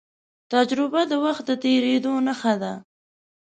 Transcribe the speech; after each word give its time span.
تجربه 0.51 1.01
د 1.11 1.13
وخت 1.25 1.43
د 1.49 1.51
تېرېدو 1.63 2.13
نښه 2.27 2.53
ده. 2.61 2.73